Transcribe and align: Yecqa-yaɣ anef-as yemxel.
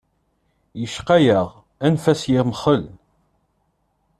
Yecqa-yaɣ 0.81 1.47
anef-as 1.85 2.21
yemxel. 2.31 2.83